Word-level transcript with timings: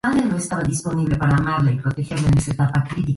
Ahora 0.03 0.19
hay 0.21 0.29
restricciones 0.31 1.09
que 1.11 1.19
controlan 1.19 1.67
el 1.67 1.79
comercio 1.79 1.89
de 1.95 2.07
caimanes 2.23 2.47
y 2.47 2.51
sus 2.53 2.55
pieles. 2.95 3.09